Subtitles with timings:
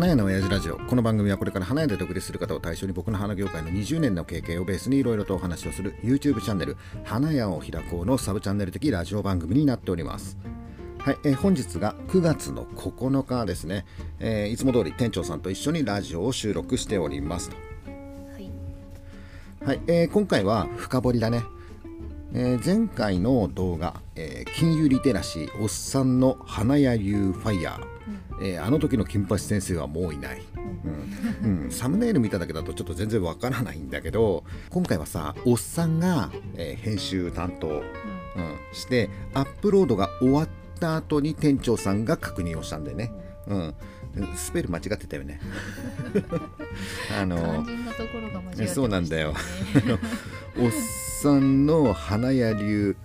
[0.00, 0.78] 花屋の親父ラジオ。
[0.78, 10.38] この番組はこれから花屋で独立する方を対象に僕の花業界の20年の経験をベースにいろいろとお話をする YouTube チャンネル花屋を開こうのサブチャンネル的ラジオ番組になっております。
[11.00, 13.84] はい、えー本日が9月の9日ですね、
[14.20, 17.56] えーいつも通り店長さんと一緒にラジオを収録しておりますと。
[17.56, 18.50] はい。
[19.66, 21.42] はい、えー今回は深掘りだね、
[22.32, 27.99] えー前回の動画、えー金融リテラシーおっさんの花屋流ファイヤー、
[28.40, 30.42] えーあの時の金八先生はもういない、
[31.42, 31.62] うん。
[31.64, 37.82] うん、サムネイル見ただけだとちょっと全然わからないんだけど今回はさおっさんが、えー編集担当、うん、
[38.72, 43.12] してアップロードが終わった後に店長さんが確認をしたんでね、
[43.46, 43.74] うん、
[44.34, 45.40] スペル間違ってたよね。
[47.18, 47.64] あの。
[48.66, 49.34] そうなんだよ。
[50.58, 50.70] おっ
[51.22, 52.96] さんの花屋流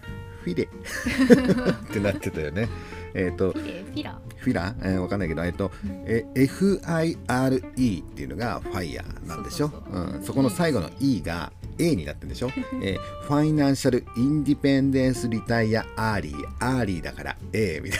[0.44, 0.64] フィレ。
[0.70, 2.70] ってなってたよね。
[3.16, 4.20] えっ、とフィラ。
[4.38, 5.72] フィラ、えー、わかんないけど、えっ、と、
[6.06, 9.70] え FIRE っていうのがファイヤーなんでしょ？
[9.70, 12.52] そうん、そこの最後の E が A になってるんでしょ、
[12.84, 18.00] えー Financial Independence Retire Early。Early だから A みたい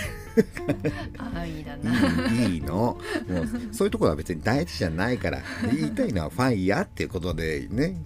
[1.18, 1.92] ああいいだな。
[1.92, 2.32] な。
[2.32, 2.76] いいの。
[2.76, 2.98] も
[3.42, 5.40] うそういうところは別に大事じゃないから
[5.72, 7.98] 言いたいのはファイヤーっていうことでね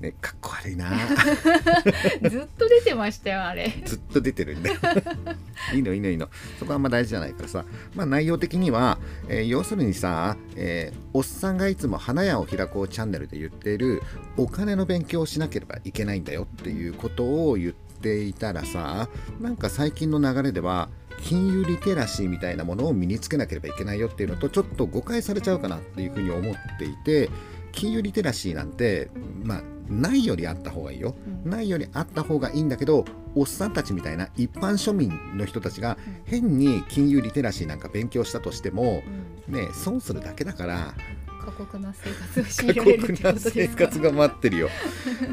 [0.00, 0.90] ねかっこ悪いな。
[2.28, 3.72] ずっと出てましたよあれ。
[3.84, 4.70] ずっと出てるんで
[5.74, 6.28] いいのいいのいいの。
[6.58, 7.64] そこはあんま大事じゃないからさ。
[7.94, 14.02] まあ内容的には、えー要するにさ、えーおっさんがいつも花屋を開こうチャンネルで言っている
[14.36, 19.08] お金の勉強をしなければいけないんだよっていうことを言っていたらさ
[19.40, 20.90] なんか最近の流れでは
[21.22, 27.30] 金融リテラシーみたいなものを身につけなければいけないよっていうのとちょっと誤解されちゃうかなっていうふうに思っていて
[27.72, 29.10] 金融リテラシーなんて
[29.42, 31.50] まあないよりあった方がいいよ、うん。
[31.50, 39.02] ないよりあった方がいいんだけどおっさんたちみたいな一般庶民の人たちが変に金融リテラシーなんか勉強したとしても
[39.48, 39.54] うん。
[39.54, 40.94] ね損するだけだから
[41.44, 43.38] 過酷な生活を強過いられるってこと。
[43.50, 44.68] 生活が待ってるよ。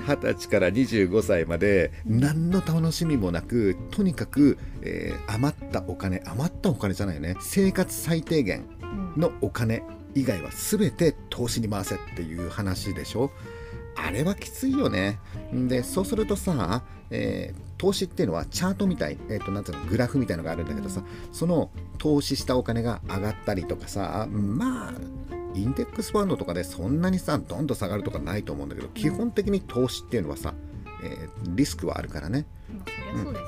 [0.07, 7.35] 二十歳から25歳まで何の楽しみもなくとにかく、えー余ったお金余ったお金じゃないよね。
[7.39, 8.65] 生活最低限
[9.15, 9.21] うん。
[9.21, 9.81] のお金
[10.13, 13.31] 以外は全て投資に回せっていう話でしょ
[13.95, 15.19] あれはきついよね。
[15.51, 24.93] でそうするとさ、えー投資っていうのはチャートみたい、えー、となんつうのグラフみたいのがあるんだけどさ、その投資したお金が上がったりとかさまあ
[25.53, 30.53] インデックスファンドとかでそんなにさどんどん下がるとかないと思うんだけど基本的に投資っていうのはさ、
[31.03, 32.45] えーリスクはあるからね。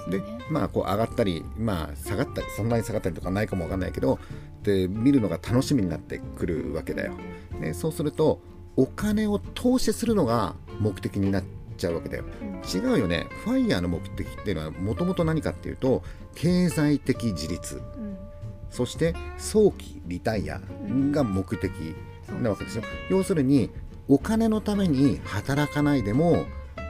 [0.07, 0.23] うでで。
[0.49, 4.19] まあこう上がったりまあ下がったりそんなに下がったりとかないかもわかんないけど
[4.63, 7.13] で見るのが楽しみになってくるわけだよ、
[7.59, 8.41] ね、そうすると
[8.77, 11.43] お金を投資するのが目的になっ
[11.77, 12.25] ちゃうわけだよ。
[12.41, 12.61] うん。
[12.63, 13.27] 違うよね。
[13.43, 16.03] ファイヤーの目的っていうのはもともと何かっていうと
[16.35, 17.75] 経済的自立。
[17.75, 18.17] うん。
[18.69, 20.59] そして早期リタイア
[21.11, 21.71] が目的
[22.41, 22.83] なわけですよ。
[23.09, 23.69] 要するに
[24.07, 26.45] お金のために働かないでも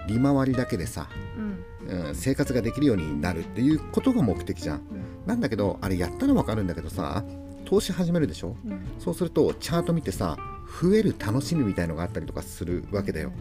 [0.07, 1.07] 利回りだけでさ、
[1.37, 2.07] うん。
[2.07, 4.77] うん、生活ができるようになるっていうことが目的じゃん。
[4.77, 4.83] うん。
[5.27, 7.23] なんだけどあれやったらわかるんだけどさ
[7.65, 8.55] 投資始めるでしょ？
[8.65, 8.85] うん。
[8.99, 10.37] そうするとチャート見てさ
[10.81, 13.31] 増える楽しみみたいのがあったりとかするわけだよ。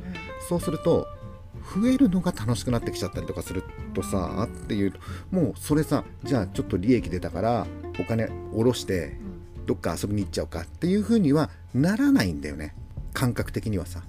[0.49, 1.06] そうすると
[1.75, 3.65] 増えるのが楽しくなってきちゃったりとかする
[3.95, 4.93] とさっていう
[5.31, 7.67] もうそれさじゃあちょっと利益出たから
[7.99, 9.19] お金下ろして
[9.59, 9.67] うん。
[9.67, 12.75] どっか遊びに行っちゃおうかっていう風にはならないんだよね。
[13.15, 14.03] 感覚的にはさ、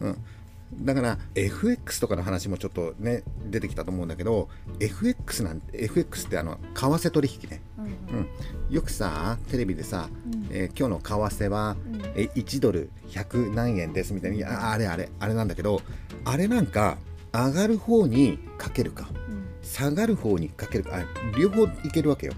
[0.00, 8.28] うんうん、だから FX とかの話もちょっとね出てきたと思うんだけど FX なんて FX ってあの為替取引ね、うんうん、
[8.70, 10.48] よくさテレビでさ、うん。
[10.50, 15.80] えー今日の為替はうんえ1ドル100何円ですみたいにああれあれあれなんだけど
[16.24, 16.98] あれなんか
[17.32, 19.08] 上がる方にかけるか。
[19.10, 19.46] うん。
[19.62, 20.96] 下がる方にかけるか。
[20.96, 21.04] あ
[21.38, 22.32] 両方いけるわけよ。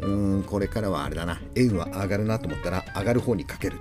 [0.00, 0.40] うん。
[0.40, 1.40] んこれからはあれだな。
[1.54, 3.78] 円は上がるなと思ったら上がる方にかける。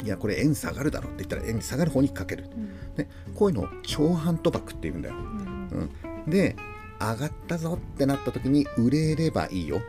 [0.00, 0.06] うん。
[0.06, 2.70] いやこれ円下がるだろって言ったら円下がる方にかける、うん。
[2.96, 5.90] ね、こういうのを長反賭博って言うんだよ、うん。
[6.24, 6.54] うん、で
[7.00, 9.80] 上がったぞってなった時に売れればいいよ。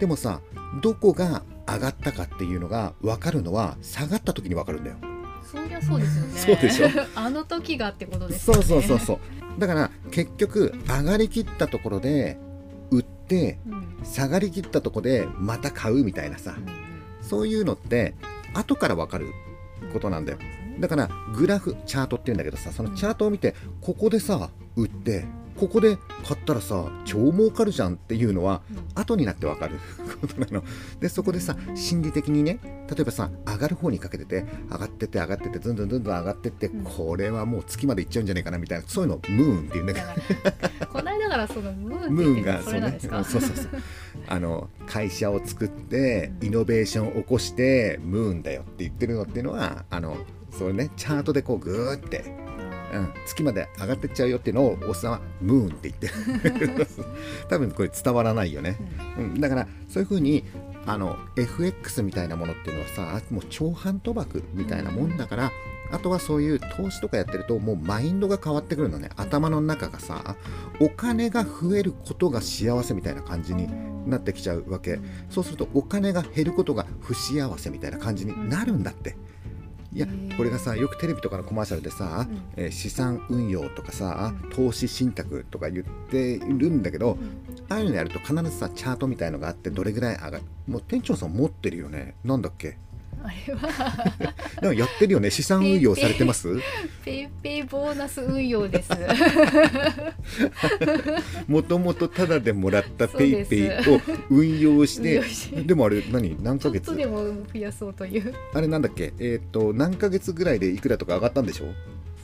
[0.00, 0.40] でもさ
[0.82, 4.96] どこが上がったかっていうのが分かるのは下がった時に分かるんだよ。
[5.44, 6.38] そりゃそうですよね。
[6.38, 6.88] そうでしょ？
[7.14, 8.62] あの時がってことですよね。
[8.64, 9.20] そうそうそうそ
[9.56, 9.60] う。
[9.60, 12.38] だから結局上がりきったところで
[12.90, 13.82] 売ってうん。
[14.04, 16.54] 下がりきったところでまた買うみたいなさ。
[16.56, 16.82] うん
[17.22, 18.16] そういうのって
[18.52, 19.28] 後から分かる
[19.92, 20.38] ことなんだよ。
[20.80, 25.24] だからグラフチャートっていうんだけどさそのチャートを見てここでさ売って
[25.58, 28.62] ここで買ったらさ超儲かるじゃんっていうのは
[28.94, 29.78] 後になって分かる
[30.20, 30.64] ことなの。
[31.00, 32.58] でそこでさ心理的にね
[32.88, 36.84] 例えばさ上がる方にかけてて上がってって上がってってずんずんずんずん上がってって、うん。
[36.84, 42.98] これはもう月まで行っちゃうんじゃないかなみたいなそういうのをムーンっていうんだけどこの間ならそのムーンがそうね。
[43.00, 43.68] そうそうそう。
[44.28, 50.16] あの会社を作ってイノベーションを起こしてムーンだよって言ってるのっていうのはあの
[50.50, 52.24] それねチャートでこうグーって、
[52.92, 56.86] うん、月まで上がってっちゃうよっていうのをおっさんはムーンって言ってる。
[57.48, 58.76] 多分これ伝わらないよね、
[59.18, 60.44] うん、だからそういうふうに
[60.86, 65.52] あの FX みたいなものっていうのはさもう超反賭博みたいなもんだから、
[65.92, 69.10] あとはそういう投資とかやってるともうマインドが変わってくるのね。
[69.16, 70.36] 頭の中がさ
[70.80, 73.68] お金が増えることが幸せみたいな感じに
[74.06, 74.98] なってきちゃうわけ。
[75.30, 79.16] そうするとお金が減ることが不幸せみたいな感じになるんだって。
[79.94, 80.06] いや
[80.36, 82.42] これがさよくテレビとかのコマーシャルでさ、うん。
[82.56, 87.18] えー資産運用とかさ、投資信託とか言ってるんだけど、
[87.68, 92.14] ああいうのやると必ずさチャートみたいのがあってどれぐらい上がるもう店長さん持ってるよね。
[92.24, 92.78] なんだっけ？
[92.91, 92.91] あ
[93.28, 93.68] れは。
[94.60, 95.30] でもやってるよね。
[95.30, 96.48] 資産運用されてます？
[97.04, 98.90] ペイペイボーナス運用です。
[101.46, 105.62] もともとタダでもらったペイペイを運用し運て。
[105.62, 106.42] でもあれ何？
[106.42, 108.34] 何ちょヶ月っとでも増やそうという。
[108.54, 109.12] あれなんだっけ？
[109.18, 111.66] えっ、と何ヶ月ぐらいでいくらとか上がったんでしょ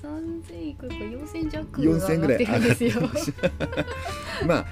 [0.03, 3.37] ？3000いくらか4000弱4000ぐらい上がってるんですよ。
[4.47, 4.67] まあ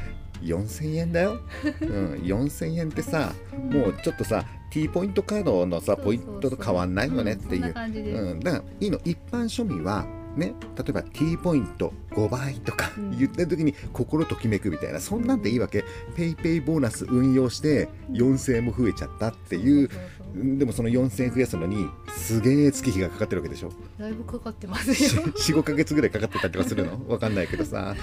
[0.46, 1.40] 4000円だよ、
[1.82, 3.32] うん、4000円ってさ
[3.70, 7.75] もうちょっとさ T ポイントカードのさポイントと変わんないよねっていう。
[7.75, 9.00] うん、だからいいの。
[9.04, 10.06] 一般庶民は
[10.37, 13.19] ね例えば T ポイント5倍とかうん。
[13.19, 15.84] 言ってる時に心ときめくみたいなそんなんでいいわけ。
[16.14, 19.88] ペイペイボーナス運用して4000円も増えちゃったっていう。
[20.34, 21.87] でもその4000円増やすのに
[22.26, 23.70] すげえ月日がかかってるわけでしょ？
[24.00, 25.23] だいぶかかってますよ。
[25.23, 27.00] 45か月ぐらいかかってたりとかするの？
[27.08, 27.94] わかんないけどさ。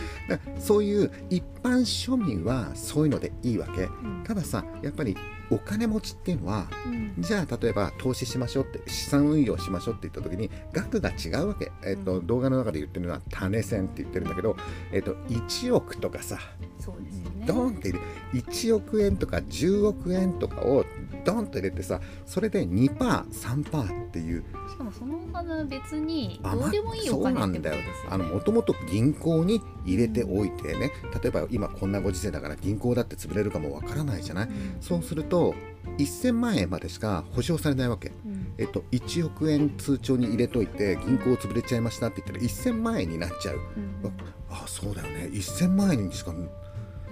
[0.60, 3.84] そういう一般庶民はそういうのでいいわけ。
[3.84, 4.24] うん。
[4.26, 5.18] たださやっぱり
[5.50, 7.14] お金持ちっていうのはうん。
[7.20, 12.28] じゃあ例えば投資しましょうって資産運用しましょうって言った時に額が違うわけ、えっとうん。
[12.28, 14.56] 動画の中で言ってるのは種銭って言ってるんだけど、
[14.94, 16.40] えっと1億とかさ
[16.80, 17.46] そうですよね。
[17.46, 18.00] ドーンって入
[18.34, 20.86] れ1億円とか10億円とかを
[21.26, 24.44] ドンと入れてさそれで 2%3% っていう。
[24.70, 27.76] しかもそのお金別にあどうでもいいおそう金ってことなんだよ。
[27.78, 34.48] ですよねあのもともと銀行に入れておいてね例えば今こんなご時世だから銀行だって潰れるかもわからないじゃない？
[34.48, 34.78] うん。
[34.82, 35.54] そうすると
[35.98, 38.12] 1000万円までしか保証されないわけ。
[38.26, 38.54] うん。
[38.58, 43.58] えっと、1億円通帳に入れといて銀行潰れちゃいましたって言ったら1000万円になっちゃう。
[43.58, 44.12] うん。
[44.50, 45.30] ああそうだよね。
[45.34, 46.32] 1000万円にしか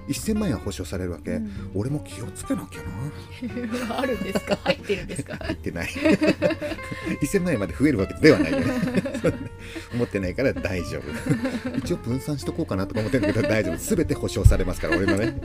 [0.07, 1.51] 1000万円は保証されるわけ、うん。
[1.75, 2.81] 俺も気をつけなきゃ
[3.89, 3.97] な。
[3.99, 4.57] あるんですか？
[4.63, 5.35] 入ってるんですか？
[5.37, 5.87] 入ってない。
[7.21, 8.65] 1000万円まで増えるわけではないよね。
[9.93, 11.77] 思ってないから大丈夫。
[11.77, 13.77] 一応分散しとこうかなとか思ってるけど大丈夫。
[13.95, 15.39] 全て保証されますから俺のね。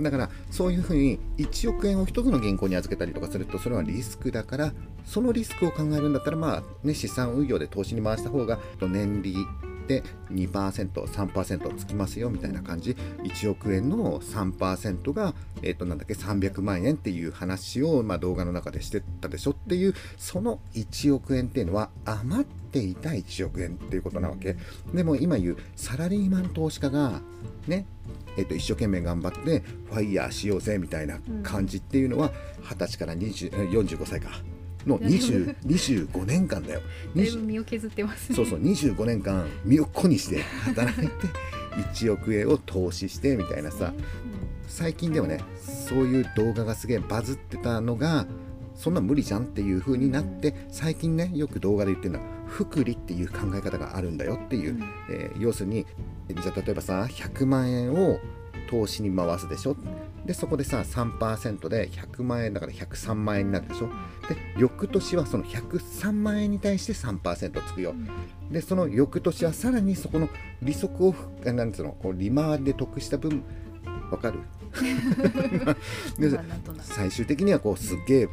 [0.00, 4.72] だからそういうふうに1億円を一つの銀行に預けたりとかするとそれはリスクだから
[5.04, 9.36] そのリスクを考えるんだったらまあね資産運用で投資に回した方が年利
[9.86, 10.02] で
[10.32, 12.96] 2%3% つきますよみたいな感じ。
[13.22, 24.56] 1億円の3%が、えっとなんだっけ300万円っていう話を、まあ、動画の中でしてたでしょっていうその1億円っていうのは余っていた1億円っていうことなわけ。
[24.92, 27.20] でも今言うサラリーマン投資家が
[27.66, 27.86] ね
[28.36, 29.60] えっと一生懸命頑張って
[29.90, 32.32] ファイヤーしようぜみたいな感じっていうのは
[32.62, 34.30] 20歳から20 45歳か。
[34.86, 36.80] の20 25年間だよ。
[37.14, 38.36] 20だいぶ身を削ってますね。
[38.36, 41.26] そうそう25年間身を粉にして働いて
[41.92, 43.92] 1億円を投資してみたいなさ。
[44.66, 48.26] 最近ではねそういう動画がすげえバズってたのが
[48.74, 55.86] そんな無理じゃんっていう風になって最近ねよく動画で言ってるのは福利っていう考え方があるんだよっていう、えー要するに
[56.28, 58.18] じゃあ例えばさ100万円を
[58.70, 59.76] 投資に回すでしょ
[60.24, 63.88] でそこでさ3%で100万円だから103万円になるでしょ？
[64.28, 67.94] で翌年はその103万円に対して3%つくよ、
[68.50, 70.28] でその翌年はさらにそこの
[70.62, 71.14] 利息を
[71.46, 71.92] あなんつうの？
[71.92, 73.44] こう利回りで得した分
[74.10, 74.40] わかる？
[76.18, 76.38] で
[76.80, 78.28] 最終的にはこうすっげえ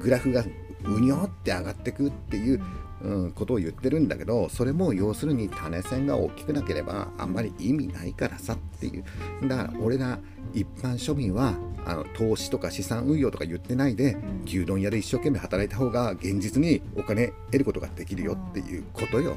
[0.00, 0.44] グラフが
[0.84, 2.62] うにょって上がってくっていう、
[3.02, 9.04] うん、ことを言ってるんだけどそれも要するに種線が大きくなければあんまり意味ないからさっていう
[9.48, 10.18] だから俺ら
[10.54, 11.54] 一般庶民は
[11.84, 19.36] あの投資とか資産運用とか言ってないで、ん牛丼屋で一生懸命働いた方が現実にお金得ることができるよっていうことよ。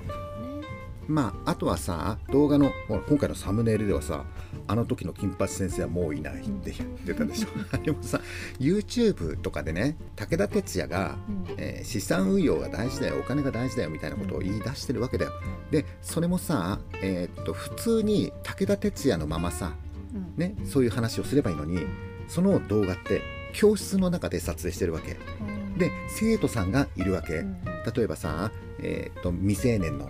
[1.08, 2.72] まあ、あとはさ動画の
[3.08, 4.26] 今回のサムネイルではさ
[4.68, 8.20] あの時の金八先生はもういないって言ってたでしょ、あれもさ
[8.60, 11.46] YouTube とかでね武田鉄矢が、うん。
[11.58, 15.32] えー資産運用が大事だよお金が大事だよみたいなことを言い出してるわけだよ。
[15.70, 19.74] でそれもさ、えーっと普通に武田鉄矢のままさ、
[20.14, 20.34] うん。
[20.36, 21.86] ね、そういう話をすればいいのに
[22.28, 23.22] その動画って
[23.54, 25.12] 教室の中で撮影してるわけ。
[25.12, 25.78] うん。
[25.78, 27.62] で生徒さんがいるわけ、うん。
[27.96, 30.10] 例えばさ、えーっと未成年の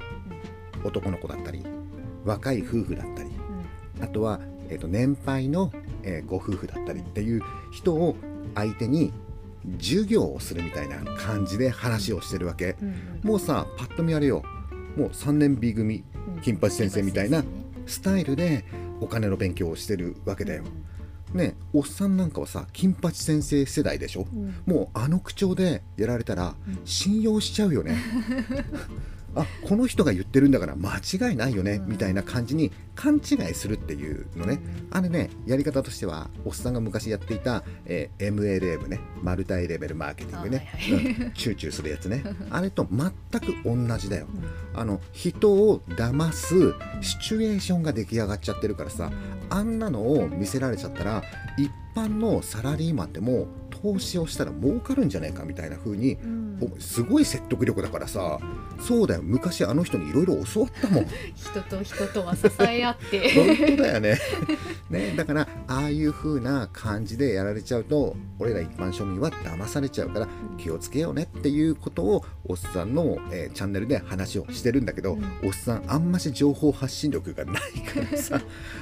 [0.83, 1.65] 男の子だったり
[2.23, 3.31] 若い夫婦だったり
[4.01, 5.71] あとはえー、と年配の、
[6.03, 8.15] えーご夫婦だったりっていう人を
[8.55, 9.13] 相手に
[9.79, 12.75] 授業をするみたいな感じで話をしてるわけ。
[12.81, 12.95] うんうん。
[13.23, 14.43] もうさパッと見あれよ。
[14.95, 16.03] もう3年 B 組
[16.35, 16.41] うん。
[16.41, 17.43] 金八先生みたいな
[17.85, 18.65] スタイルで
[19.01, 20.63] お金の勉強をしてるわけだよ。
[21.33, 21.47] 生ね。
[21.47, 24.27] ねおっさんなんかはさ金八先生世代でしょ。
[24.31, 24.73] うんうん。
[24.73, 26.79] もうあの口調でやられたらうん。
[26.85, 27.97] 信用しちゃうよね。
[29.35, 31.89] あこの人が言ってるんだから間違いないよね、うん。
[31.89, 34.59] みたいな感じに勘違いするっていうのね、
[34.91, 40.71] あれねやり方としてはおっさんが昔やっていた、えー MLM ねマルタイレベルマーケティングね、
[41.35, 42.23] チューチューするやつね。
[42.49, 43.11] あれと全
[43.41, 44.27] く同じだよ。
[44.33, 44.79] うん。
[44.79, 49.11] あの人を騙すシチュエーションが出来上がっちゃってるからさ
[49.49, 51.23] あんなのを見せられちゃったら
[51.57, 53.47] 一般のサラリーマンでも
[53.81, 56.45] 投資をしたら儲かるんじゃないかみたいな風にうん。
[56.61, 58.39] おすごい説得力だからさ
[58.79, 61.05] そうだよ昔あの人にいろいろ教わったもん。
[61.35, 63.33] 人と人とは支え合って。
[63.67, 64.17] 本当だよね。
[64.89, 70.27] ねだからああいう風な感じでやられちゃうと俺ら一般庶民は騙されちゃうから
[70.57, 75.47] 気をつけようねっていうことをおっさんの、えーチャンネルで話をしてるんだけど、うん。
[75.47, 78.41] おっさんあんまし情報発信力がないからさ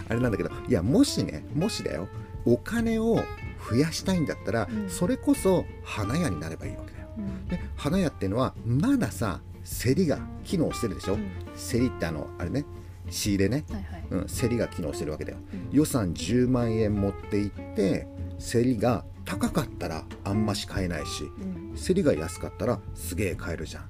[0.09, 2.07] あれなんだけどいやもしねもしだよ
[2.45, 3.23] お金を
[3.69, 4.89] 増やしたいんだったら、うん。
[4.89, 7.07] それこそ花屋になればいいわけだよ。
[7.17, 7.47] うん。
[7.47, 11.31] で花屋っていうのはまださ競りが機能してるでしょ、うん。
[11.71, 12.65] 競りってあのあれね
[13.09, 14.05] 仕入れね、はいはい。
[14.11, 15.37] うん、競りが機能してるわけだよ。
[15.53, 15.69] うん。
[15.71, 18.07] 予算10万円持って行って
[18.39, 21.75] 競りが高かったらあんまし買えないしうん。
[21.75, 23.85] 競りが安かったらすげえ買えるじゃん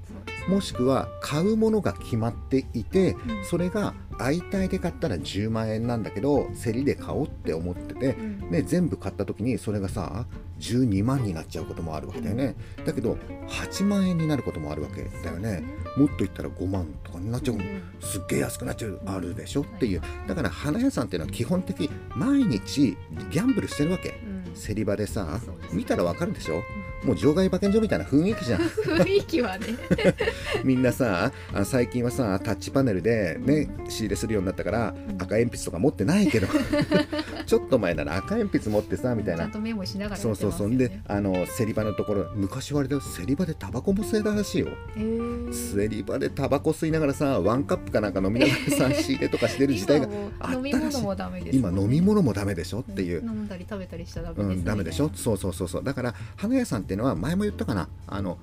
[0.48, 3.46] もしくは買うものが決まっていてうん。
[3.46, 8.52] それが相対で買ったら10万円なんだけど競りで買おうって思っててうん。
[8.52, 10.26] ね、全部買った時にそれがさ
[10.60, 12.56] 12万になっちゃうこともあるわけだよね。
[12.86, 15.64] だけど8万円になることもあるわけだよね。
[15.98, 17.58] もっと言ったら5万とかになっちゃう。
[18.02, 19.00] すっげえ安くなっちゃう。
[19.06, 20.02] あるでしょっていう。
[20.28, 22.98] だから花屋さんっていうのは基本的毎日
[23.32, 24.10] ギャンブルしてるわけ。
[24.26, 24.54] うん。
[24.54, 25.40] 競り場でさ
[25.72, 26.62] 見たらわかるでしょ
[27.06, 28.62] もう場外馬券場みたいな雰囲気じゃん。
[28.62, 29.68] 雰囲気はね。
[30.64, 35.16] みんなさあ最近はさタッチパネルでね仕入れするようになったからうん。
[35.22, 36.48] 赤鉛筆とか持ってないけど。
[37.46, 39.44] ちょっと前なら赤鉛筆持ってさみたいな。
[39.44, 40.76] ちゃんとメモしながらそうそうそう。
[40.78, 44.68] であの競り場のところ昔はあれだよ競り場でタバコも吸えたらしいよ。
[44.96, 45.76] へー。
[45.82, 53.22] 競り場でタバコ吸いながらさワンカップかなんか飲みながらさ 仕入れとかしてる時代が今も飲み物もダメです今飲み物もダメでしょっていう。
[53.24, 55.12] 飲んだり食べたりしちゃダメです、うん、ダメでしょ？
[55.14, 55.84] そうそうそうそう。
[55.84, 57.90] だから花屋さんっていうのは前も言ったかな。
[58.08, 58.38] あの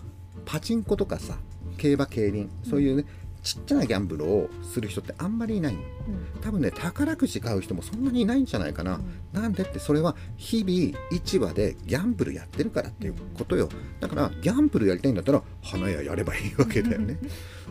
[0.44, 1.38] パチンコとかさ
[1.76, 3.04] 競馬競輪そういうね、
[3.42, 5.80] ちっちゃなギャンブルをする人ってあんまりいないの。
[5.80, 6.40] うん。
[6.40, 9.00] 多分ね宝くじ買う人もそんなにいないんじゃないかな、
[9.32, 13.68] なんでってそれは日々市場でギャンブルやってるからっていうことよ。
[14.00, 17.18] だからギャンブルやりたいんだったら花屋やればいいわけだよね、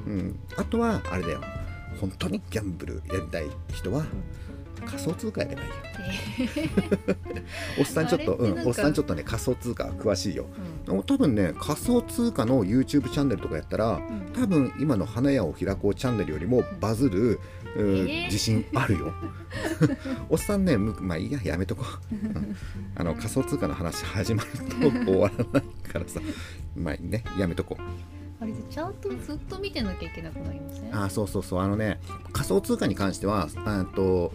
[0.07, 1.41] うん、あとはあれだよ。
[1.99, 4.05] 本当にギャンブルやりたい人は
[4.89, 5.75] 仮想通貨やればいいよ
[7.79, 10.45] おっさんちょっと、うん、おっさんちょっとね仮想通貨詳しいよ。
[10.87, 11.03] うん。
[11.03, 14.31] 多分ね仮想通貨の YouTube チャンネルとかやったらうん。
[14.33, 17.39] 多分今の花屋を開こうチャンネルよりもバズる、う
[17.75, 18.25] えー。
[18.25, 19.13] 自信あるよ。
[20.29, 22.55] おっさんねむまあいいややめとこう、うん。
[22.95, 24.49] あの仮想通貨の話始まる
[25.05, 26.19] と終わらないからさ。
[26.75, 27.23] まあいいね。
[27.37, 27.83] やめとこう。
[28.41, 30.95] あれでチャートずっと見てなきゃいけなくなりません？
[30.95, 31.59] あーそうそうそう。
[31.59, 31.99] あのね
[32.31, 34.31] 仮想通貨に関してはあと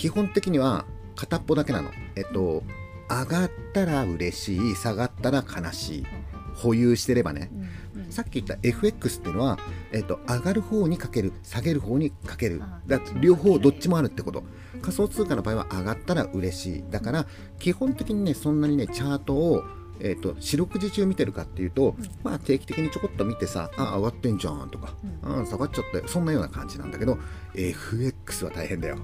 [0.00, 1.90] 基本的には片っぽだけなの。
[2.16, 2.62] えっと
[3.10, 6.06] 上がったら嬉しい下がったら悲しい。
[6.54, 7.50] 保有してればね。
[7.94, 8.10] うんうん。
[8.10, 9.58] さっき言った FX っていうのは、
[9.92, 12.62] えっと上がる方にかける下げる方にかける。
[12.62, 14.42] あだ両方どっちもあるってこと。
[14.80, 16.84] 仮想通貨の場合は上がったら嬉しい。
[16.90, 17.26] だから
[17.58, 19.64] 基本的にねそんなにねチャートを
[20.02, 22.08] えっと四六時中見てるかっていうと、うん。
[22.22, 27.18] まあ定期的にちょこっと見てさあ上がってんじゃんとか、あ下がっちゃったよそんなような感じなんだけど
[27.54, 28.98] FX は大変だよ。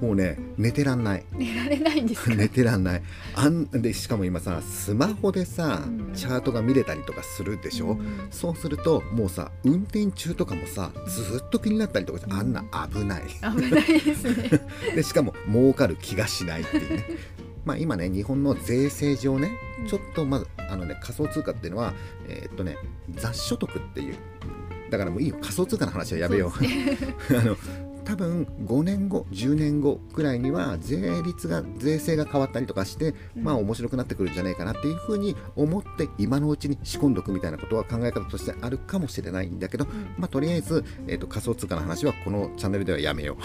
[0.00, 1.24] もうね寝てらんない。
[1.32, 2.34] 寝られないんですか？
[2.36, 3.02] 寝てらんない。
[3.34, 6.12] あんでしかも今さスマホでさうん。
[6.14, 8.28] チャートが見れたりとかするでしょ、うん。
[8.30, 12.62] そうするともうさ運転中とかもさずっと気になったりとかしてあんな
[12.92, 13.22] 危ない。
[13.56, 14.50] 危ないですね。
[14.94, 17.04] でしかも儲かる気がしないっていうね
[17.64, 19.50] まあ今ね日本の税制上ね
[19.86, 21.94] ちょっとまずあのね仮想通貨っていうのは
[22.28, 22.76] えーっとね
[23.14, 24.16] 雑所得っていう。
[24.90, 25.36] だからもういいよ。
[25.40, 26.50] 仮想通貨の話はやめよう。
[26.50, 26.64] そ
[27.36, 27.56] う あの
[28.04, 33.44] 多分5年後10年後くらいには税率が税制が変わったりとかして、うん。
[33.44, 39.90] まあ面白くなってくるんじゃないかなっていうふうに思って今のうちに仕込んどくみたいなことは考え方としてあるかもしれないんだけど、うん。
[40.16, 43.42] まあとりあえず、えー、と仮想通貨の話はこのチャンネルではやめよう。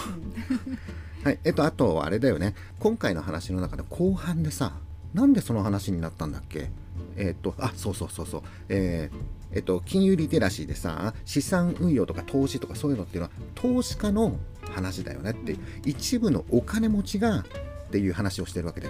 [1.24, 2.54] はい、えっとあとあれだよね。
[2.80, 4.74] 今回の話の中で後半でさ
[5.14, 6.70] なんでその話になったんだっけ？
[7.16, 8.42] えっとあそうそうそうそう。
[8.68, 9.18] えー
[9.56, 14.36] えっと、金融リテラシーでさ資産運用とか投資とかそういうのっていうのは投資家の
[14.72, 17.46] 話だよねって一部のお金持ちがっ
[17.92, 18.90] ていう話をしてるわけで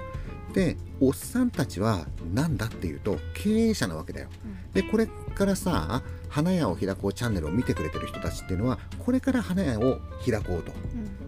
[0.53, 4.29] でおっさんたちは何だっていうと経営者なわけだよ。
[4.73, 10.71] でこれからさ花屋を開こうチャンネルを見てくれてる人たちっていうのはこれから花屋を開こうと、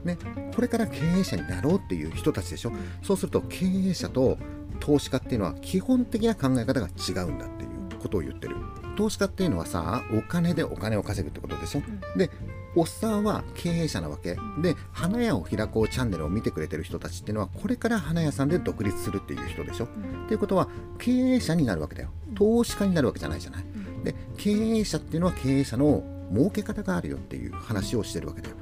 [0.04, 0.18] ね、
[0.54, 2.72] これから経営者になろうっていう人たちでしょ、
[3.04, 4.38] そうすると経営者と
[4.80, 8.56] 投資家っていうのは基本的な考え方が違うんだっていうことを言ってる。
[8.96, 11.82] 投資家っていうのはさお金でお金を稼ぐってことでしょ、
[12.18, 12.32] で
[12.76, 14.38] おっさんは経営者なわけ。
[14.62, 19.88] で花屋を開こうチャンネルを見てくれてる人たちっていうのはこれから花屋さんで独立するっていう人でしょ、っ
[20.28, 20.68] ていうことは
[20.98, 22.10] 経営者になるわけだよ。
[22.36, 23.66] 投資家になるわけじゃないじゃない、
[24.04, 26.04] で経営者っていうのは経営者の
[26.34, 28.56] 儲け方があるよっていう話をしてるわけだよ。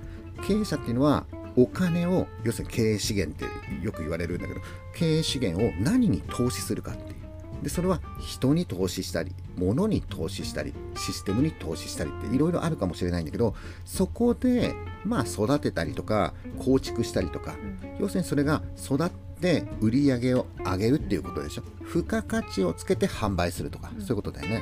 [0.47, 4.59] 経営者っていうのはお金を要するに経営資源ってよく言われるんだけど
[4.95, 7.22] 経営資源を何に投資するかっていう
[7.63, 13.55] でそれは人に投資したり物に投資したりシステムに投資したりっていろいろあるかもしれないんだけど
[13.85, 14.73] そこで
[15.05, 17.55] まあ育てたりとか構築したりとか、
[17.99, 21.63] 要するにそれが育って売り上げを上げるっていうことでしょ？
[21.85, 24.61] 付加価値をつけて販売するとか、そういうことだよね。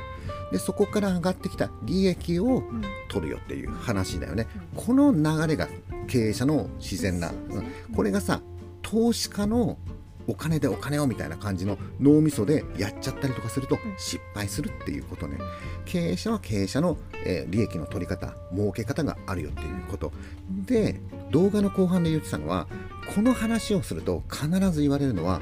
[0.50, 2.64] でそこから上がってきた利益を
[3.08, 5.68] 取るよっていう話だよね、この流れが
[6.08, 7.94] 経営者の自然な、うん。
[7.94, 8.40] これがさ
[8.82, 9.78] 投資家の
[10.26, 15.38] お金でお金をみたいな感じの脳みそでやっちゃったりとかすると失敗するっていうことね。
[15.84, 20.12] 経営者は経営者の、えー利益の取り方儲け方があるよっていうこと。
[20.48, 21.00] で
[21.30, 22.66] 動画の後半で言ってたのは
[23.14, 25.40] この話をすると必ず言われるのは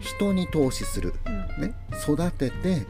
[0.00, 1.14] 人に投資する、
[1.58, 2.86] ね、育てて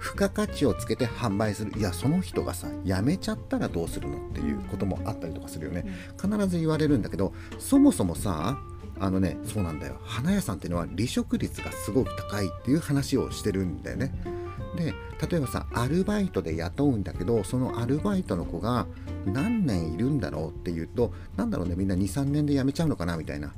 [0.00, 1.72] 付加価値をつけて販売する。
[1.76, 5.84] いやその人がさ辞めちゃったらどうするのっていうこともあったりとかするよね。
[6.20, 8.58] 必ず言われるんだけどそもそもさ
[9.02, 9.96] あのねそうなんだよ。
[10.04, 14.14] 花屋さんっていうのは離職率がすごく高いっていう話をしてるんだよね。
[14.76, 14.94] で
[15.28, 18.86] 例えばさアルバイトで雇うんだけどそのアルバイトの子が
[19.26, 23.52] 何年いるんだろうっていうとなんだろうねみんな23年で辞めちゃうのかなみたいな、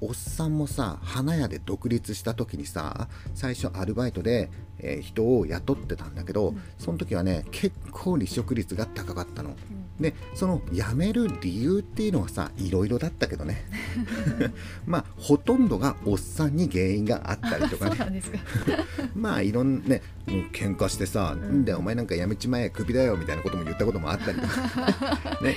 [0.00, 9.54] おっさんもさ花屋で独立した時にさ最初アルバイトで、えー人を雇ってたんだけど、その時はね結構離職率が高かったの。
[10.00, 13.64] でその辞める理由っていうのはさいろいろだったけどね。
[14.86, 18.22] まあほとんどがおっさんに原因があったりとかね。
[19.14, 25.40] まあいろんなねもう喧嘩してさ「なんだよお前なんか辞めちまえクビだよ」みたいなことも言ったこともあったりとか。
[25.42, 25.56] ね。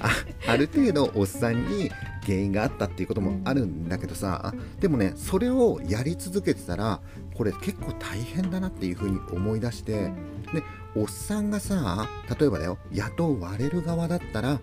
[0.00, 0.10] あ
[0.48, 1.90] ある程度おっさんに
[2.22, 7.00] 原因があったっていうこともあるんだけどさ、あでもねそれをやり続けてたら
[7.34, 10.12] これ結構大変だなっていうふうに思い出して、
[10.52, 10.62] で
[10.96, 14.60] おっさんがさ例えばだよ雇われる側だったら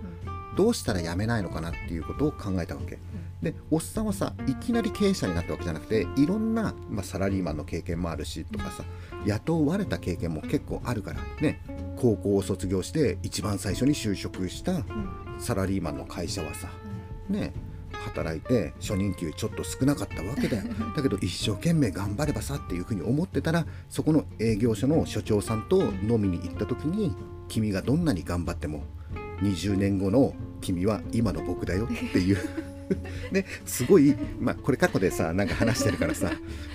[0.55, 2.97] どうしたら辞めないのかなっていうことを考えたわけ。
[3.41, 8.83] でおっさんはさいきなり経営者になったわけじゃなくていろんな、まあ、サラリーマンの経験もあるしとかさ
[9.25, 11.61] 雇われた経験も結構あるからね
[11.97, 14.81] 高校を卒業して一番最初に就職した
[15.37, 16.69] サラリーマンの会社はさ
[17.29, 17.53] ね
[17.97, 20.63] 働いて初任給ちょっと少なかったわけだよ。
[20.95, 27.15] だけど一生懸命頑張ればさっていうふうに思ってたらそこの営業所の所長さんと飲みに行った時に
[27.47, 28.83] 君がどんなに頑張っても
[29.41, 32.37] 20年後の君は今の僕だよっていう。
[33.31, 36.31] ね、すごい、まあ、これ過去でさなんか話してるからさ、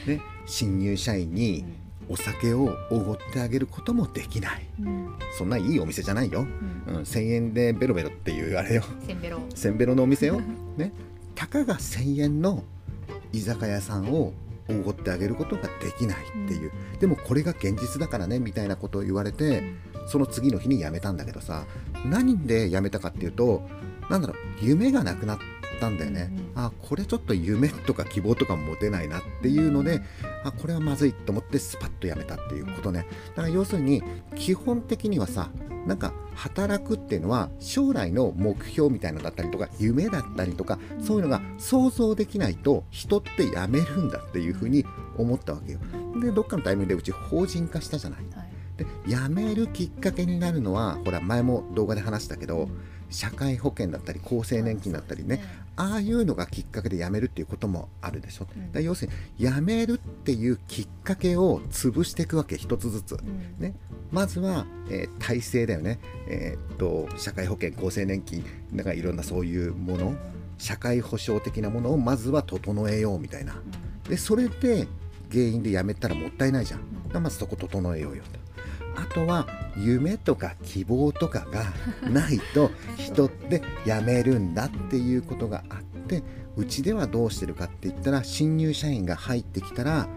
[0.06, 1.64] ね、新入社員に
[2.06, 4.66] お酒をおごってあげることもできない。
[4.82, 5.12] うん。
[5.32, 6.46] そんないいお店じゃないよ、
[6.86, 8.84] うん、1,000円でベロベロっていうあれよ。
[9.06, 9.14] せ
[9.70, 10.40] んべろのお店よ、
[10.76, 10.92] ね、
[11.34, 12.64] たかが1,000円の
[13.32, 14.32] 居酒屋さんを
[14.68, 19.62] おごってあげることができないっていう、でもこれが現実だからねみたいなことを言われて、
[20.06, 21.64] その次の日に辞めたんだけどさ
[22.04, 23.62] 何で辞めたかっていうと
[24.10, 25.38] なんだろう夢がなくなっ
[25.82, 30.00] たんだよね、あこれちょっと夢とか希望とか持てないなっていうので
[30.44, 33.04] あこれはまずいと思ってスパッと辞めたっていうことね。
[33.30, 34.00] だから要するに
[34.36, 35.50] 基本的にはさ
[35.84, 44.86] なんか働くっていうのは将来の目標みたいなのだったりとか夢だったりとかそういうのが想像できないと人って辞めるんだっていうふうに
[45.18, 45.80] 思ったわけよ。
[46.20, 48.20] でどっかのタイミングでうち法人化したじゃない。
[48.36, 48.52] はい。
[48.76, 52.68] で辞めるきっかけになるのはほら前も動画で話したけど
[53.12, 55.42] 社会保険だったり厚生年金だったりね
[55.76, 58.84] ああいうのがきっかけで辞めるっていうこともあるでしょ、うん。
[58.84, 63.56] 要するに辞めるっていうきっかけを潰していくわけ一つずつ、うん。
[63.58, 63.74] ね、
[64.10, 70.14] まずは、えー体制だよね、えーっと社会保険厚生年金なんかいろんなそういうもの。
[70.58, 73.54] 社会保障的なものをまずは整えようみたいな。
[74.08, 74.86] でそれで
[75.28, 76.80] 原因で辞めたらもったいないじゃん。
[77.20, 78.38] まずそこ整えようよと
[78.96, 81.72] あとは夢とか希望とかが
[82.08, 86.22] ないと人って辞めるんだっていうことがあって
[86.56, 90.08] うちではどうしてるかって言ったら新入社員が入ってきたら、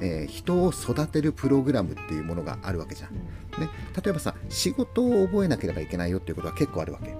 [0.00, 3.14] えー人を育てるプログラムっていうものがあるわけじゃん。
[3.60, 3.68] ね、
[4.02, 7.14] 例えばさ仕事を覚えなければいけないよっていうことは結構あるわけ。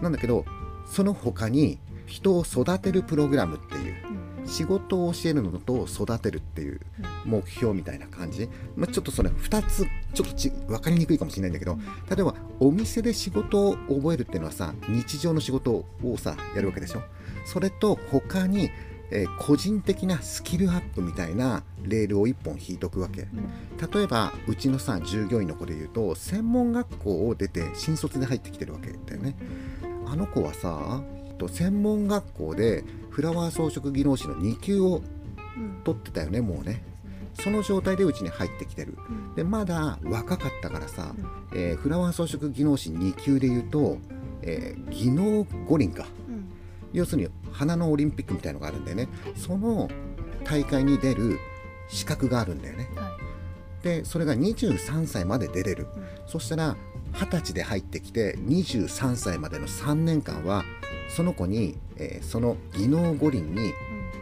[0.00, 0.44] なんだけど
[0.86, 3.94] その他に人を育てるプログラムっていう
[4.46, 6.80] 仕事を教えるのと育てるっていう
[7.24, 11.76] 目標みたいな感じ、まあ、ちょっとそれ2つちょっとち分かりにくいかもしれないんだけど
[12.08, 17.02] 例えばお店で仕事を覚えるっていうのはさ日常の仕事をさやるわけでしょ？
[17.44, 18.70] それと他に
[19.10, 23.28] えー、個人的なスキルアップみたいなレールを1本引いとくわけ、
[23.94, 29.36] 例えばうちのさ従業員の子で言うと専門学校を出て新卒で入ってきてるわけだよね。
[30.06, 31.02] あの子はさ
[31.48, 35.02] 専門学校でフラワー装飾技能士の2級を
[35.84, 36.82] 取ってたよね、もうね
[37.34, 38.96] その状態でうちに入ってきてる、
[39.36, 41.14] でまだ若かったからさ、
[41.54, 43.98] えー、フラワー装飾技能士2級で言うと、
[44.42, 46.06] えー、技能五輪か、
[46.92, 49.08] 要するに花のオリンピックみたいのがあるんだよね。
[49.36, 49.88] その
[50.44, 51.38] 大会に出る
[51.88, 53.16] 資格があるんだよね、は
[53.80, 56.76] い、でそれが23歳まで出れる、うん、そしたら
[57.12, 60.64] 20歳で入ってきて23歳までの3年間は
[61.08, 63.72] その子に、えー、その技能五輪に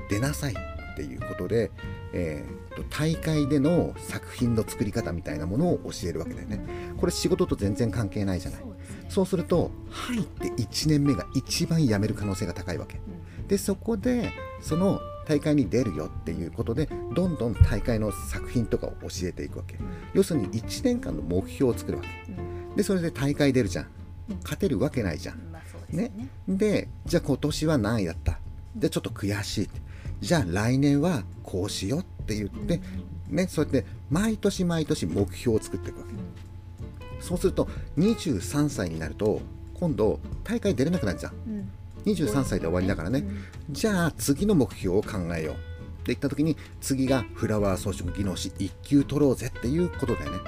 [0.09, 0.53] 出なさい。
[0.53, 1.71] っていうことで、
[2.13, 6.61] えー、と大会での作品の作り方みたいなものを教えるわけだよね。
[6.99, 8.61] これ仕事と全然関係ないじゃない。
[9.09, 13.01] そうすると入って1年目が一番辞める可能性が高いわけ。
[13.49, 19.79] でそこでその大会に出るよっていうことでどんどん大会の作品とかを教えていくわけ。
[20.13, 22.77] 要するに1年間の目標を作るわけ。
[22.77, 23.87] でそれで大会出るじゃん。
[24.43, 25.53] 勝てるわけないじゃん。
[25.91, 26.11] ね、
[26.49, 28.39] でじゃあ今年は何位だった？
[28.75, 29.71] でちょっと悔しい
[30.23, 32.81] じゃあ来年はこうしようって言って、
[33.29, 36.13] ね、そうやって毎年毎年目標を作っていくわけ、
[37.21, 39.41] そうすると23歳になると
[39.75, 41.71] 今度大会出れなくなるじゃん、うん、
[42.05, 43.25] 23歳で終わりだからね、
[43.69, 45.55] じゃあ次の目標を考えよう。
[45.55, 50.39] って言った時に次がフラワー装飾技能士1級取ろうぜっていうことだよね、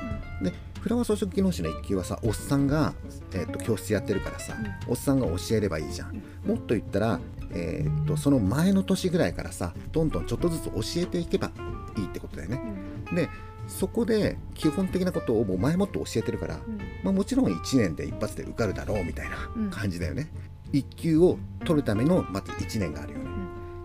[0.42, 0.52] で
[0.84, 2.92] フラワー装飾技能士の1級はさおっさんが、
[3.32, 4.54] えーと、教室やってるからさ、
[4.86, 7.20] おっさんが教えればいいじゃん、もっと言ったら
[7.52, 11.52] えー、っとその前の年ぐらいからさどんどんちょっとずつ教えていけば
[11.96, 12.60] いいってことだよね。
[13.08, 13.30] うん、で
[13.66, 20.28] そこで基本的なことをもう前もって教えてるから、うん、まあ、もちろん1年で一発で受かるだろうみたいな感じだよね。
[20.70, 23.24] うん、1級を取るためのまず1年があるよね。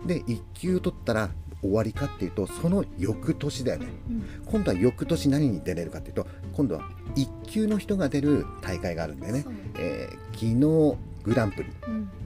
[0.05, 1.29] で1級取ったら
[1.62, 6.84] 終わりかっていうとその翌年だよね、うん、今度は翌年何に出れるかっていうと今度は
[7.15, 9.45] 1級の人が出る大会があるんだよね、
[9.78, 11.69] えー、技能グランプリ、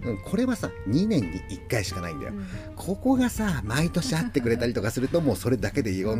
[0.03, 6.13] うん、これはさ2年に1回しかないんだよ、うん、ここがさ毎年会ってくれたりとかするともうそれだけでいい,、ね、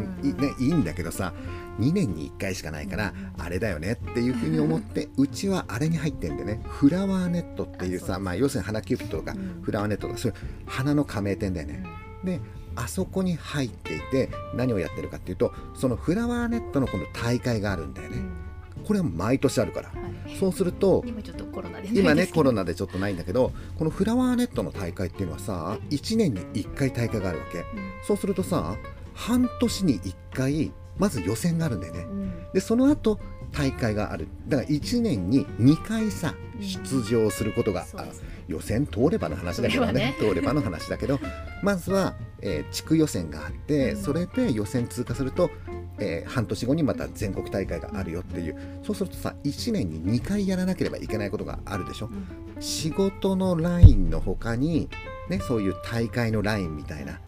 [0.60, 1.34] いいんだけどさ
[1.80, 6.62] 2年に1回しかないからあれだよねっていうふうに思って うちはあれに入ってんでね。
[6.68, 11.84] フラワーネットっていうさまあ、要するに花キューピットとかフラワーネットとかそういう花の加盟店だよね。
[12.24, 12.40] で
[12.76, 18.18] あそこに入っていて何をやってるかっていうとそのフラワーネットの今度大会があるんだよね。
[18.86, 19.96] これは毎年あるから、は
[20.28, 21.90] い、そうすると今ちょっとコロナで。
[21.94, 27.66] 今ね コロナでちょっとないんだけどこのフラワーネットの大会っていうのはさ1年に1回大会があるわけ、うん、
[28.06, 28.76] そうするとさ
[29.14, 33.20] 半年に1回まず予選があるんだよね、うん、でその後
[33.54, 34.28] 大会がある。
[34.48, 38.10] だから1年に2回さ出場することが、うん、
[38.48, 41.20] 予選通ればの話だけどね、ね、通ればの話だけど。
[41.64, 45.50] まずは、えー、地区予選があって、それで予選通過すると
[46.00, 48.82] えー、半年後にまた全国大会があるよっていう。
[48.84, 54.90] そうするとさ1年に2回やらなければいけないことがあるでしょ、うん、仕事のラインの他に、
[55.30, 57.20] ね、そういう大会のラインみたいな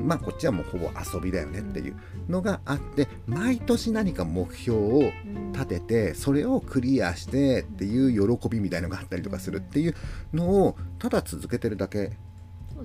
[0.00, 1.96] まあこっちはもうほぼ遊びだよねっていう
[2.28, 5.12] のがあって毎年何か目標を
[5.52, 9.94] 立ててそれをクリアしてっていう喜びみたいのがあったりとかするっていう
[10.32, 12.12] のをただ続けてるだけ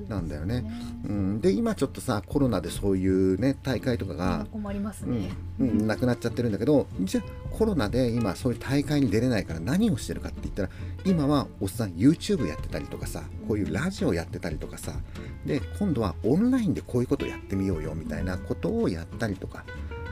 [0.07, 0.65] なんだよね。
[1.05, 5.29] うん、で今ちょっとさコロナでそういうね大会とかが困りますね、
[5.59, 10.69] うん、うん、なくなっちゃってるんだけどじゃあコロナで今そういう大会に出れないから何をしてるかって言ったら
[11.05, 14.93] 今はおっさん YouTube やってたりとかさこういうラジオやってたりとかさ
[15.45, 19.63] で今度はオンラインでこういうことやってみようよみたいなことをやったりとか。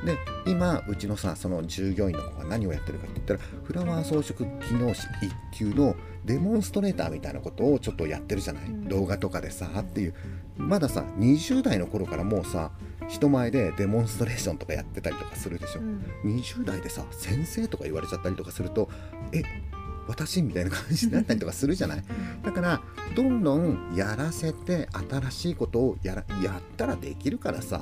[0.06, 5.08] で今うちのさその従業員の子が何をやってるかって言ったらフラワー装飾技能士
[5.52, 5.95] 1級の
[6.26, 10.14] デモンストレーターみたいなことをちょっとやってるじゃない、うん、動画とかでさっていう。
[10.58, 12.72] まださ20代の頃からもうさ
[13.10, 18.90] 人前でデモンストレーションとかやってたりとかするでしょ、うん、20代でさ先生とか言われちゃったりとかすると
[19.34, 19.44] え
[20.08, 22.04] 私みたいな感じになったりとかするじゃない？
[22.42, 22.82] だから
[23.16, 27.82] どんどんやらせて新しいことをやらやったらできるからさ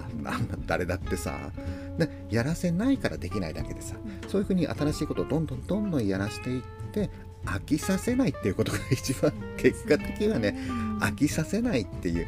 [0.66, 1.52] 誰だってさ
[2.00, 3.98] でやらせないからできないだけでさ
[4.30, 7.12] そういうふうに新しいことをどんどんどんどんやらしていって
[7.46, 10.56] 飽きさせないっていうことが一番結果的にはね
[11.00, 12.28] 飽きさせないっていう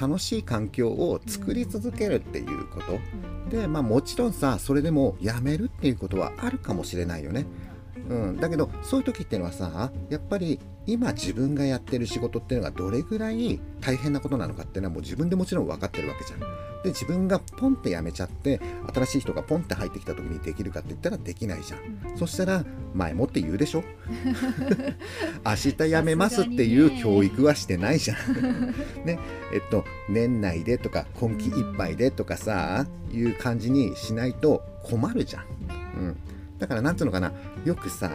[0.00, 2.98] 楽しい環境を作り続けるっていうこと。
[3.50, 7.46] でまあもちろんさそれでもやめるっていうことはあるかもしれないよね。
[8.08, 16.40] うん、だけどそういう時っていうのはさやっぱり今自分がやってる仕事っていうのがどれぐらい大変なことなのかっていうのはもう自分でもちろん分かってるわけじゃん。
[16.84, 18.60] で自分がポンって辞めちゃって
[18.92, 22.16] 新しい人がポンって入ってきた時にできるかって言ったらできないじゃん。
[22.18, 23.82] そしたら前もって言うでしょ？
[25.46, 28.74] 明日辞めますっていう教育はしてないじゃん。
[29.06, 29.18] ね
[29.52, 35.44] えっと年内でとか今期いっぱいでとかさいう感じにしないと困るじゃん。
[35.96, 36.16] うん、
[36.58, 37.32] だからなんつうのかな
[37.64, 38.10] よくさ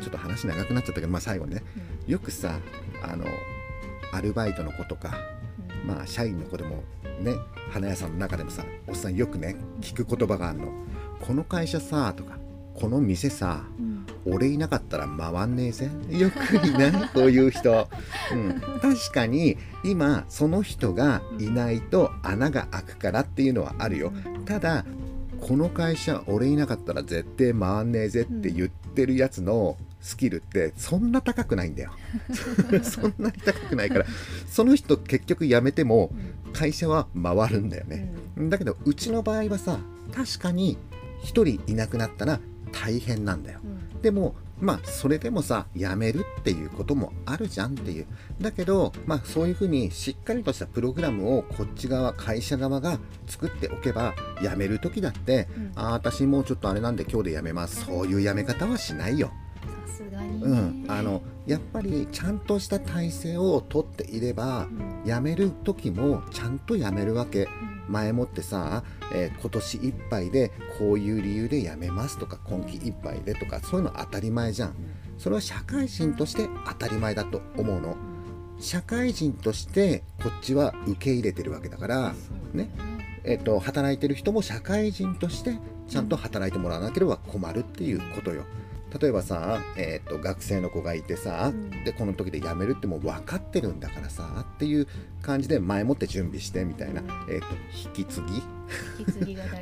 [0.00, 1.62] ちょっと話長くなっちゃったけど、まあ、最後にね。
[2.06, 2.58] よくさ
[3.02, 3.26] あの
[4.12, 5.18] アルバイトの子とか、
[5.86, 6.82] まあ社員の子でも
[7.20, 7.34] ね
[7.70, 10.72] 花屋さんの中でもさおっさんよくね聞く言葉があるの
[11.20, 12.38] 「この会社さ」とか
[12.74, 13.98] 「この店さうん。
[14.30, 17.88] 俺いなかったら回んねえぜ」よくいないこういう人、
[18.32, 24.12] うん、確かに今その人がいないと穴が開くからっていうのはあるよ。
[24.44, 24.84] ただ
[25.40, 31.92] この会社俺いなかったら絶対回んねえぜって言ってるやつのスキルってそんな高くないんだよ。
[32.82, 34.06] そんなに高くないから
[34.48, 36.12] その人結局辞めても
[36.52, 39.78] 会社は回るんだよね、だけどうちの場合はさ
[40.14, 40.78] 確かに
[41.22, 41.26] 1
[41.58, 42.40] 人いなくなったら
[42.72, 43.60] 大変なんだよ。
[44.02, 48.06] でもまあそれでもさ辞めるっていうこともあるじゃんっていう。
[48.40, 55.72] だけどまあそういうふうにしっかりとしたプログラムをこっち側会社側が作っておけば辞める時だって、うん。
[55.74, 57.84] ああ私もうちょっとあれなんで今日で辞めます。
[57.84, 59.32] そういう辞め方はしないよ。
[59.68, 60.40] さすがに。
[60.40, 65.02] ねうん、あのやっぱりちゃんとした体制をとっていればうん。
[65.04, 67.44] 辞める時もちゃんと辞めるわけ。
[67.44, 67.78] うん。
[67.88, 74.74] 前もってさ、えー今年いっぱいでこういう理由で辞めますとか今期いっぱいでとかそういうの当たり前じゃん。
[75.16, 77.96] それは社会人として当たり前だと思うの。
[78.60, 82.14] 社会人としてこっちは受け入れてるわけだから、
[82.52, 82.70] ね。
[83.24, 88.44] えっと働いてる人も社会人としてちゃんと働いてもらわなければ困るっていうことよ。
[89.00, 91.84] 例えばさ、えっと学生の子がいてさ、うん。
[91.84, 94.86] でこの時で辞めるってもう分かってるんだからさっていう
[95.22, 97.46] 感じで前もって準備してみたいな、えっと
[97.96, 98.42] 引き継ぎ？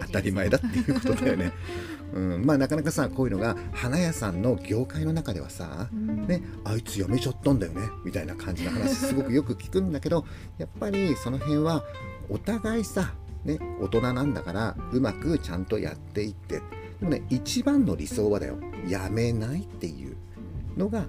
[0.06, 1.52] 当たり前だっていうことだよね。
[2.14, 6.26] うん、まあなかなかさこういうのが花屋さんの業界の中ではさ、うん。
[6.26, 10.24] ね、あいつ辞めちゃったんだよねみたいな感じの話すごくよく聞くんだけど
[10.58, 11.84] やっぱりその辺は
[12.28, 16.60] お互いさ、ね、大人なんだからうまくちゃんとやっていって
[17.00, 20.16] でもね一番の理想はだよやめないっていう
[20.76, 21.06] のが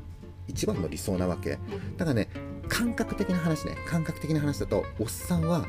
[0.47, 1.51] 一番の理想なわけ。
[1.97, 2.29] だからね
[2.67, 5.65] 感覚的な話ね感覚的な話だとおっさんは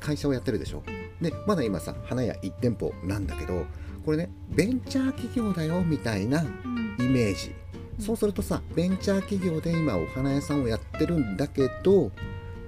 [0.00, 0.82] 会社をやってるでしょ。
[1.20, 3.64] でまだ今さ花屋1店舗なんだけど
[4.04, 6.78] これねベンチャー企業だよみたいなうん。
[6.98, 7.54] イメージ。
[7.98, 12.12] そうするとさベンチャー企業で今お花屋さんをやってるんだけど、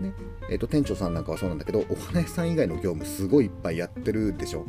[0.01, 0.13] ね
[0.49, 4.67] えー、と店長さんなんかはそうなんだけどお花屋さん以外の業務すごいいっぱいやってるでしょ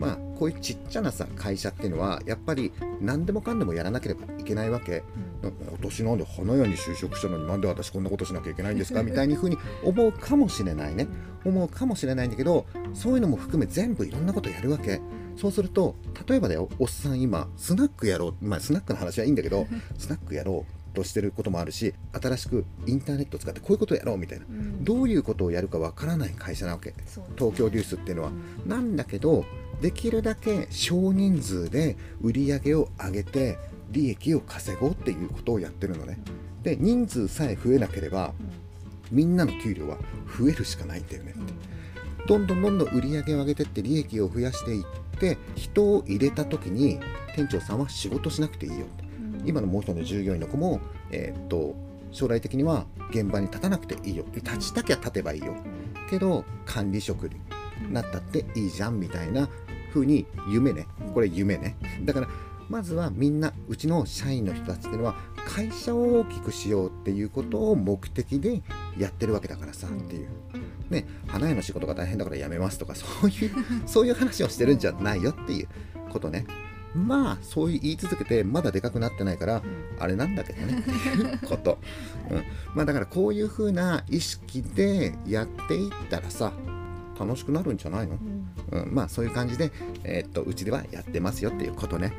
[0.00, 5.02] まあこういうちっちゃなさ会社っていうのはやっぱり何でもかんでもやらなければいけないわけ。
[5.42, 9.02] な今年なんで花屋に就職したのになんで私こんなことしなきゃいけないんですか？
[9.02, 11.06] みたいにふうに思うかもしれないね。
[11.44, 15.00] 思うかもしれないんだけどそういうのも含め全部いろんなことやるわけ。
[15.36, 15.94] そうすると
[16.28, 18.44] 例えばだよおっさん今スナックやろう。
[18.44, 19.66] まあスナックの話はいいんだけど
[19.98, 24.44] スナックやろうとしてることもあるし新しくインターネットを使ってこういうことをやろうみたいな。
[24.46, 24.84] うん。
[24.84, 26.92] どういうことをやるかわからない会社なわけ。
[27.06, 28.30] そう東京デュースっていうのは。
[28.30, 28.68] うん。
[28.68, 29.46] なんだけど
[29.80, 33.58] できるだけ少人数で売り上げを上げて
[33.90, 36.18] 利益を稼ごうっていうことをやってるのね。
[36.62, 38.34] で人数さえ増えなければ
[39.10, 39.96] みんなの給料は
[40.38, 41.34] 増えるしかないんだよね。
[41.36, 41.48] うんうん
[42.26, 44.84] どんどんどんどん売り上げを上げてって利益を増やしていっ
[45.18, 47.00] て人を入れた時に
[47.34, 49.04] 店長さんは仕事しなくていいよって。
[49.46, 51.74] 今のもう一人の従業員の子も、えーっと
[52.12, 54.24] 将来的には現場に立たなくていいよ。
[54.34, 55.54] 立ちたきゃ立てばいいよ。
[56.10, 57.36] けど管理職に
[57.92, 59.48] なったっていいじゃんみたいな
[59.90, 60.86] 風に夢ね。
[61.14, 61.76] これ夢ね。
[62.04, 62.28] だから
[62.68, 68.62] まずはみんなうちの社員の人たちっていうのは会社を大きくしようっていうことを目的で
[68.96, 70.28] やってるわけだからさっていう。
[70.90, 73.50] ね花屋の仕事が大変だから辞めますとかそういう
[73.86, 75.68] そういう話をしてるんじゃないよっていう
[76.10, 76.46] ことね。
[76.94, 79.62] まあそういう言い続けてまだでかくなってないから
[80.00, 80.80] あれなんだけどね。
[80.80, 81.78] っていうこと、
[82.30, 82.42] うん、
[82.74, 86.52] まあだからこういう風な意識でやっていったらさ
[87.20, 88.18] 楽しくなるんじゃないの？
[88.72, 88.82] うん。
[88.82, 89.70] うん、まあそういう感じで、
[90.04, 92.12] えーっとうちではやってますよっていうことね。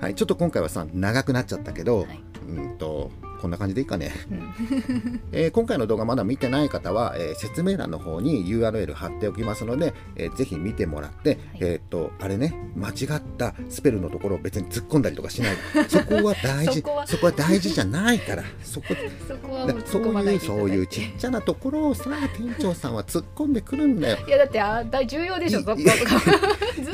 [0.00, 2.20] はい、ちょっと今回はさ長くなっちゃったけど、はい。
[2.48, 4.12] うんとこんな感じでいいかね。
[4.30, 4.52] うん。
[5.32, 15.56] えー今回の動画まだ見てない方は、えー説明欄の方に URL 貼っておきますので、えーぜひ見てもらって、えーっとあれね間違ったスペルのところを別に突っ込んだりとかしない。
[15.88, 16.82] そこは大事。
[17.06, 17.32] そこは。
[17.32, 18.44] 大事じゃないから。
[18.62, 18.86] そこ
[19.28, 24.18] そこはだもうそういうそういうちっちゃなところをさ店長さんは突っ込んでくるんだよ。
[24.26, 25.82] いやだってあ大重要でしょいそこず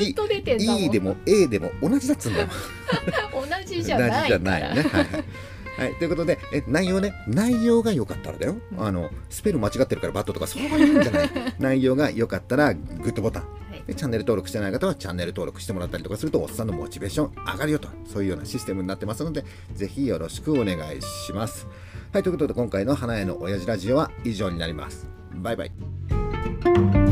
[0.09, 0.81] っと出てんだもん。
[0.81, 2.47] いいでも A でも同じだっつうんだよ。
[3.33, 4.21] 同じ事じゃないから。
[4.21, 4.67] 大事じゃないね。
[4.67, 5.23] はいはい
[5.77, 11.29] はい、ということでえ内容ね内容が良かったらだよ、あのスペル間違ってるからバットとかそういうんじゃない。
[11.59, 13.43] 内容が良かったらグッドボタン。
[13.43, 13.83] はい。
[13.87, 17.89] でチャンネル登録してない方はチャンネル登録してもらったりとかするとおっさんのモチベーション上がるよと。
[18.05, 21.67] そういうようなシステムになってますのでぜひよろしくお願いします。
[22.11, 22.23] はい。
[22.23, 25.07] ということで今回の花屋の親父ラジオは以上になります。
[25.35, 27.02] バイバイ